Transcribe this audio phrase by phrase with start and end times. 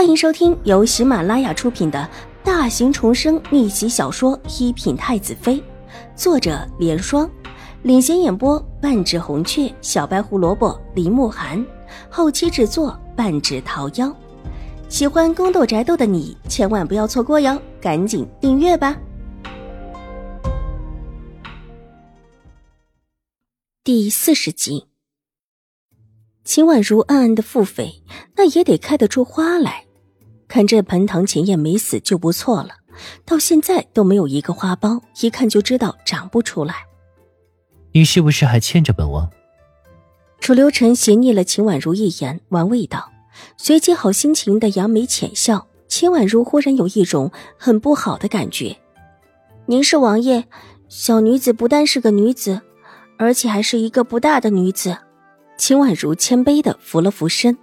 [0.00, 2.08] 欢迎收听由喜马拉雅出品的
[2.42, 5.56] 大型重生逆袭小说《一品太子妃》，
[6.16, 7.30] 作者：莲霜，
[7.82, 11.62] 领衔演播：半指红雀、小白胡萝卜、林慕寒，
[12.08, 14.10] 后期制作：半指桃夭。
[14.88, 18.98] 喜欢宫斗宅斗的你千万不要错过哟，赶紧订阅吧！
[23.84, 24.86] 第四十集。
[26.42, 28.00] 秦婉如暗暗的腹诽
[28.36, 29.84] ：“那也得开得出花来。
[30.50, 32.70] 看这盆唐前燕没死就不错了，
[33.24, 36.74] 到现在都没有一个花苞，一看就知道长不出来。
[37.92, 39.30] 你是不是还欠着本王？”
[40.40, 43.12] 楚留臣斜睨了秦婉如一眼，玩味道，
[43.56, 45.68] 随即好心情的扬眉浅笑。
[45.86, 48.76] 秦婉如忽然有一种很不好的感觉
[49.66, 50.44] ：“您是王爷，
[50.88, 52.60] 小女子不但是个女子，
[53.18, 54.98] 而且还是一个不大的女子。”
[55.56, 57.56] 秦婉如谦卑的扶了扶身，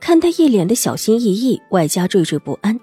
[0.00, 2.78] 看他一脸的小心翼翼，外加惴惴不安，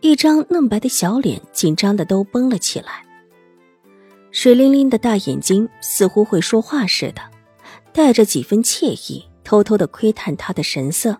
[0.00, 3.04] 一张嫩白的小脸紧张的都绷了起来，
[4.30, 7.22] 水灵灵的大眼睛似乎会说话似的，
[7.92, 11.18] 带着几分惬意，偷偷的窥探他的神色。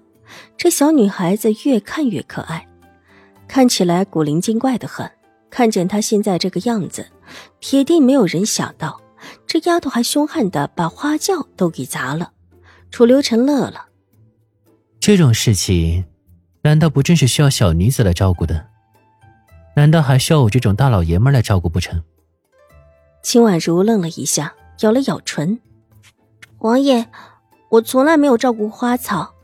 [0.56, 2.66] 这小女孩子越看越可爱，
[3.46, 5.10] 看起来古灵精怪的很。
[5.50, 7.06] 看见她现在这个样子，
[7.58, 9.00] 铁定没有人想到
[9.46, 12.32] 这丫头还凶悍的把花轿都给砸了。
[12.90, 13.88] 楚留臣乐了，
[15.08, 16.04] 这种事情，
[16.60, 18.66] 难道不正是需要小女子来照顾的？
[19.74, 22.02] 难道还需要我这种大老爷们来照顾不成？
[23.22, 25.60] 秦婉如愣了一下，咬了咬唇
[26.60, 27.08] ：“王爷，
[27.70, 29.34] 我从来没有照顾花草，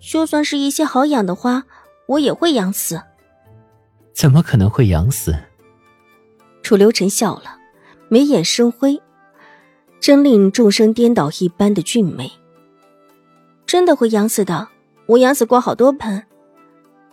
[0.00, 1.64] 就算是一些好养的花，
[2.06, 3.02] 我也会养死。”
[4.16, 5.36] 怎么可能会养死？
[6.62, 7.58] 楚留臣笑了，
[8.08, 8.98] 眉眼生辉，
[10.00, 12.32] 真令众生颠倒一般的俊美。
[13.66, 14.68] 真的会养死的，
[15.06, 16.22] 我养死过好多盆，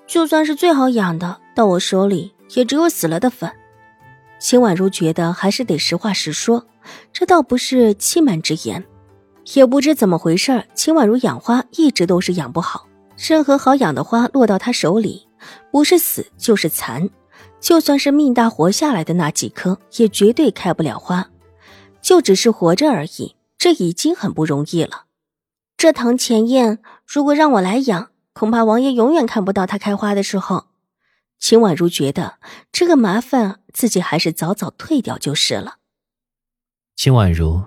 [0.07, 3.51] 就算是最好养的，到我手里也只有死了的份。
[4.39, 6.65] 秦婉如觉得还是得实话实说，
[7.11, 8.85] 这倒不是欺瞒之言。
[9.55, 15.27] 也不知怎么回事，秦婉如养花一直都是养不好，任何好养的花落到她手里，
[15.71, 17.09] 不是死就是残，
[17.59, 21.27] 就算是命大活下来的那几棵，也绝对开不了花，
[21.99, 25.05] 就只是活着而已，这已经很不容易了。
[25.79, 30.67] 这堂前燕，如果让我来养，恐怕王爷永远看不到它开花的时候。
[31.39, 32.37] 秦婉如觉得
[32.69, 35.77] 这个麻烦自己还是早早退掉就是了。
[36.97, 37.63] 秦婉如，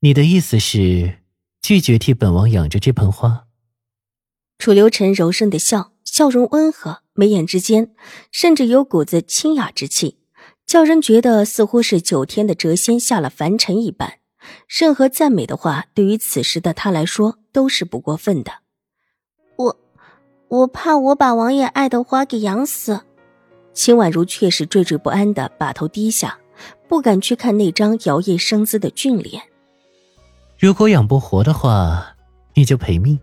[0.00, 1.20] 你的意思是
[1.62, 3.46] 拒绝替本王养着这盆花？
[4.58, 7.94] 楚留臣柔声的笑，笑容温和，眉眼之间
[8.30, 10.18] 甚至有股子清雅之气，
[10.66, 14.18] 叫人觉得似乎是九天的谪仙下了凡尘一般。
[14.68, 18.52] 任何赞美的话，对于此时的他来说都是不过分的。
[19.56, 19.76] 我，
[20.48, 23.00] 我怕我把王爷爱的花给养死。
[23.72, 26.38] 秦婉如却是惴惴不安的把头低下，
[26.88, 29.42] 不敢去看那张摇曳生姿的俊脸。
[30.58, 32.14] 如果养不活的话，
[32.54, 33.18] 你就赔命。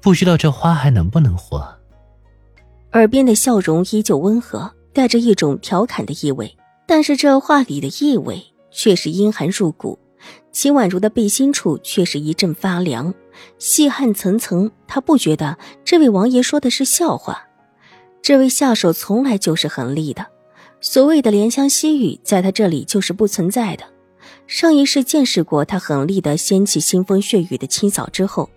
[0.00, 1.66] 不知道这花还能不能活？
[2.92, 6.56] 耳边的笑容依旧温和，带着一种调侃的意味，
[6.86, 9.98] 但是这话里的意味却是阴寒入骨。
[10.56, 13.12] 秦婉如的背心处却是一阵发凉，
[13.58, 14.70] 细汗层层。
[14.86, 17.46] 她不觉得这位王爷说的是笑话，
[18.22, 20.26] 这位下手从来就是狠厉的。
[20.80, 23.84] 所谓的怜香惜玉，在他这里就是不存在的。
[24.46, 28.48] 上一世见识过他狠厉的掀起腥风血雨的清扫之后，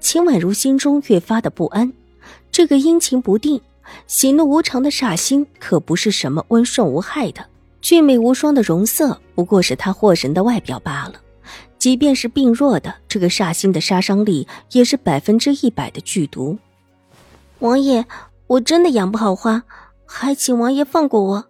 [0.00, 1.92] 秦婉如心中越发的不安。
[2.50, 3.60] 这个阴晴不定、
[4.08, 7.46] 喜怒无常的煞星，可不是什么温顺无害的。
[7.80, 11.20] 俊美无双的容色，不过是他惑人的外表罢了。
[11.78, 16.58] 即便是病弱的这个煞星的杀伤力，也是百分之一百的剧毒。
[17.58, 18.04] 王爷，
[18.46, 19.62] 我真的养不好花，
[20.06, 21.44] 还请王爷放过我。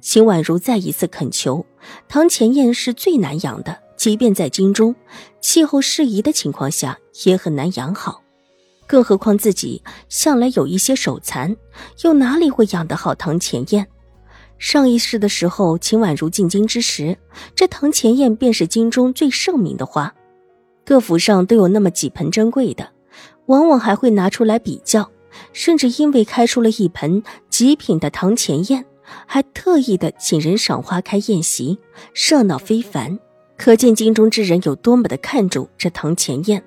[0.00, 1.64] 秦婉如再一次恳求。
[2.08, 4.94] 唐前燕是最难养的，即便在京中，
[5.40, 8.22] 气候适宜的情况下，也很难养好。
[8.86, 11.56] 更何况自己向来有一些手残，
[12.02, 13.86] 又哪里会养得好唐前燕？
[14.62, 17.18] 上一世的时候，秦婉如进京之时，
[17.52, 20.14] 这堂前燕便是京中最盛名的花，
[20.84, 22.88] 各府上都有那么几盆珍贵的，
[23.46, 25.10] 往往还会拿出来比较，
[25.52, 28.84] 甚至因为开出了一盆极品的堂前燕，
[29.26, 31.76] 还特意的请人赏花开宴席，
[32.14, 33.18] 热闹非凡，
[33.58, 36.62] 可见京中之人有多么的看重这堂前燕。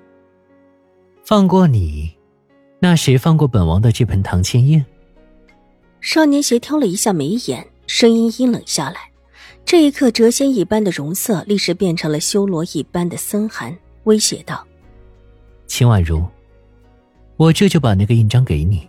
[1.24, 2.14] 放过你，
[2.78, 4.84] 那谁放过本王的这盆堂前燕？
[6.02, 7.66] 少年斜挑了一下眉眼。
[7.86, 9.10] 声音阴冷下来，
[9.64, 14.66] 这一刻，谪仙一般的容色立时变成了修罗一般的森寒，威胁道
[15.66, 16.24] ：“秦婉如，
[17.36, 18.88] 我这就把那个印章给你，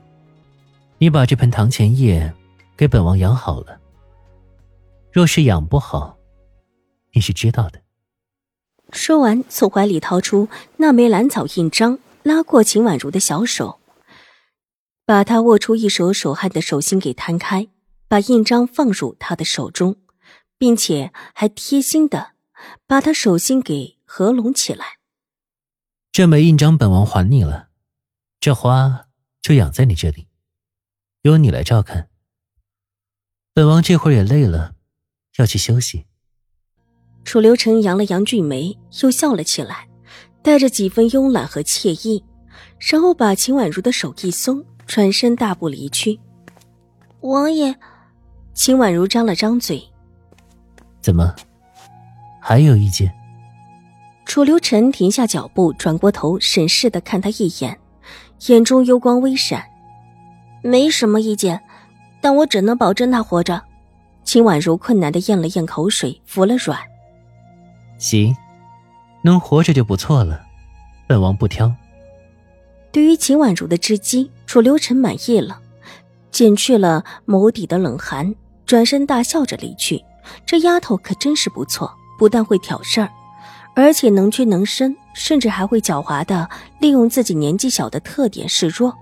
[0.98, 2.34] 你把这盆堂前叶
[2.76, 3.80] 给本王养好了。
[5.12, 6.18] 若是养不好，
[7.14, 7.82] 你是知道的。
[8.92, 10.48] 说完，从怀里掏出
[10.78, 13.80] 那枚兰草印章，拉过秦婉如的小手，
[15.06, 17.68] 把她握出一手手汗的手心给摊开，
[18.08, 19.98] 把印章放入他的手中，
[20.58, 22.32] 并且还贴心的
[22.86, 24.98] 把他手心给合拢起来。
[26.12, 27.68] 这枚印章本王还你了，
[28.40, 29.08] 这花
[29.42, 30.28] 就养在你这里，
[31.24, 32.10] 由你来照看。
[33.54, 34.76] 本王这会儿也累了，
[35.38, 36.06] 要去休息。
[37.26, 39.90] 楚留臣扬了扬俊眉，又笑了起来，
[40.42, 42.24] 带着几分慵懒和惬意，
[42.80, 46.20] 然后把秦婉如的手一松，转身大步离去。
[47.22, 47.78] 王爷，
[48.58, 49.88] 秦婉如张了张嘴，
[51.00, 51.36] 怎么，
[52.42, 53.14] 还有意见？
[54.26, 57.80] 楚留臣停下脚步，转过头审视的看他一眼，
[58.48, 59.64] 眼中幽光微闪。
[60.64, 61.62] 没什么意见，
[62.20, 63.62] 但我只能保证他活着。
[64.24, 66.80] 秦婉如困难的咽了咽口水，服了软。
[68.00, 68.36] 行，
[69.22, 70.42] 能活着就不错了，
[71.08, 71.72] 本王不挑。
[72.92, 75.62] 对于秦婉如的知机，楚留臣满意了，
[76.32, 78.34] 减去了眸底的冷寒，
[78.68, 80.04] 转身大笑着离去。
[80.46, 83.10] 这丫头可真是不错，不但会挑事儿，
[83.76, 86.48] 而且能屈能伸，甚至还会狡猾的
[86.80, 88.94] 利用自己年纪小的特点示弱。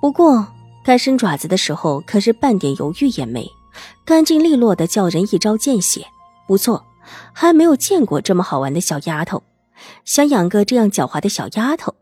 [0.00, 0.46] 不过
[0.84, 3.50] 该伸爪子的时候，可是半点犹豫也没，
[4.04, 6.06] 干净利落的叫人一招见血。
[6.46, 6.86] 不错。
[7.32, 9.42] 还没有见过这么好玩的小丫头，
[10.04, 11.96] 想养个这样狡猾的小丫头。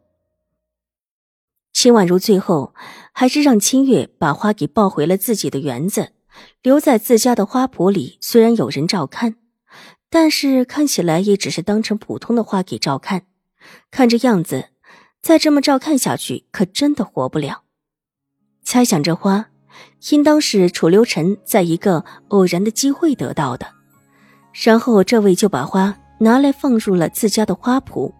[1.73, 2.75] 秦婉如最后
[3.12, 6.12] 还是让清月把花给抱回了自己的园子，
[6.62, 8.19] 留在自家的花圃里。
[8.20, 9.37] 虽然有人照看，
[10.11, 13.25] 但是看起来也只是当成普通的花给照看。
[13.90, 14.70] 看这样子，
[15.20, 17.62] 再这么照看下去，可真的活不了。
[18.62, 19.46] 猜想这花，
[20.11, 23.67] 应当是楚留臣在一个偶然的机会得到的。
[24.52, 28.12] 然后这位就把花拿来放入了自家的花圃，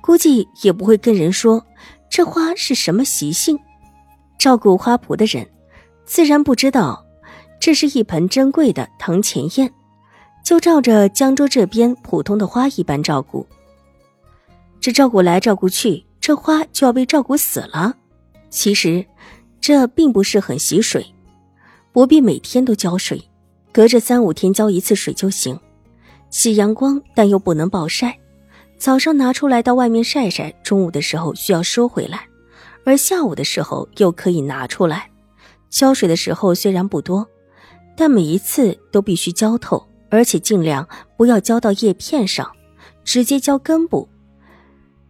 [0.00, 1.64] 估计也不会跟人说
[2.10, 3.58] 这花是什么习性。
[4.38, 5.48] 照顾花圃的人，
[6.04, 7.05] 自然不知道
[7.58, 9.70] 这是一盆珍贵的藤前燕，
[10.44, 13.46] 就照着江州这边普通的花一般照顾。
[14.80, 17.96] 这照顾来照顾去，这花就要被照顾死了。
[18.50, 19.04] 其实，
[19.60, 21.04] 这并不是很喜水，
[21.92, 23.20] 不必每天都浇水，
[23.72, 25.58] 隔着三五天浇一次水就行。
[26.30, 28.16] 喜阳光，但又不能暴晒。
[28.78, 32.28] 早上拿出来到外面晒晒，中午的时候需要收回来，
[32.84, 35.10] 而下午的时候又可以拿出来。
[35.70, 37.26] 浇水的时候虽然不多，
[37.96, 42.50] 但每一次都必须浇透，而且尽量不要浇到叶片上，
[43.02, 44.08] 直接浇根部。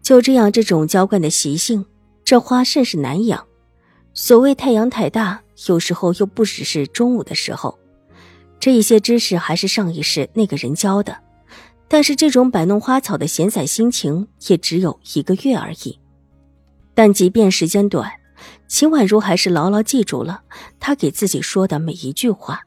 [0.01, 1.85] 就这样，这种浇灌的习性，
[2.25, 3.45] 这花甚是难养。
[4.15, 7.77] 所谓太阳太大，有时候又不只是中午的时候。
[8.61, 11.19] 这一些知识还是上一世那个人教的，
[11.89, 15.99] 但是这种摆弄花草的闲散心情也只有一个月而已。
[16.95, 18.11] 但即便时间短，
[18.67, 20.41] 秦婉如还是牢牢记住了
[20.81, 22.63] 他给自己说的每一句话。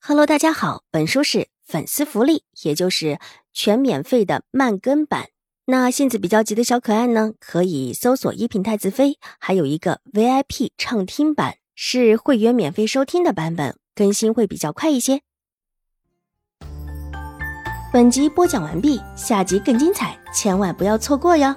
[0.00, 3.18] Hello，大家好，本书是粉丝福利，也就是
[3.52, 5.28] 全免费的慢更版。
[5.66, 13.76] 那性子比较急的小可爱呢，可以搜索“一品太子妃”，还有一个 VIP 畅听版，是会员免费收听的版本。
[13.94, 15.20] 更新会比较快一些。
[17.92, 21.54] 本集播讲完毕，下集更精彩，千万不要错过哟。